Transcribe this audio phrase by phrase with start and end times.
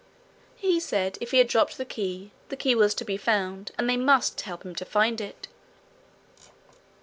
[0.55, 3.87] He said if he had dropped the key, the key was to be found, and
[3.87, 5.47] they must help him to find it.